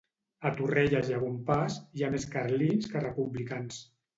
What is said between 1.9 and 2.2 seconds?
hi ha